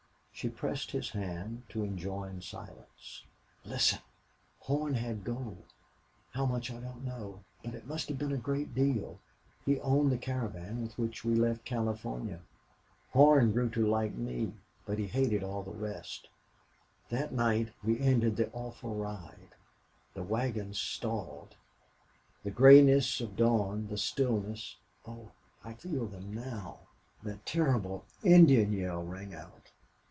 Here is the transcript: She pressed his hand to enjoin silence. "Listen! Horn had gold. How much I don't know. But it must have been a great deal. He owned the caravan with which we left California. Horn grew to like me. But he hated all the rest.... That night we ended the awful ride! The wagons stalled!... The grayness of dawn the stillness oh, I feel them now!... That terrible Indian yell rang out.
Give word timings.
She 0.33 0.49
pressed 0.49 0.89
his 0.89 1.11
hand 1.11 1.61
to 1.69 1.83
enjoin 1.83 2.41
silence. 2.41 3.25
"Listen! 3.63 3.99
Horn 4.61 4.95
had 4.95 5.23
gold. 5.23 5.65
How 6.31 6.47
much 6.47 6.71
I 6.71 6.79
don't 6.79 7.03
know. 7.05 7.43
But 7.63 7.75
it 7.75 7.85
must 7.85 8.09
have 8.09 8.17
been 8.17 8.31
a 8.31 8.37
great 8.37 8.73
deal. 8.73 9.19
He 9.67 9.79
owned 9.81 10.11
the 10.11 10.17
caravan 10.17 10.81
with 10.81 10.97
which 10.97 11.23
we 11.23 11.35
left 11.35 11.63
California. 11.63 12.39
Horn 13.11 13.51
grew 13.51 13.69
to 13.69 13.85
like 13.85 14.15
me. 14.15 14.53
But 14.83 14.97
he 14.97 15.05
hated 15.05 15.43
all 15.43 15.61
the 15.61 15.69
rest.... 15.69 16.27
That 17.09 17.31
night 17.31 17.71
we 17.83 17.99
ended 17.99 18.35
the 18.35 18.49
awful 18.51 18.95
ride! 18.95 19.53
The 20.15 20.23
wagons 20.23 20.79
stalled!... 20.79 21.55
The 22.43 22.49
grayness 22.49 23.21
of 23.21 23.35
dawn 23.35 23.89
the 23.89 23.97
stillness 23.97 24.77
oh, 25.05 25.33
I 25.63 25.73
feel 25.75 26.07
them 26.07 26.33
now!... 26.33 26.79
That 27.21 27.45
terrible 27.45 28.05
Indian 28.23 28.73
yell 28.73 29.03
rang 29.03 29.35
out. 29.35 29.67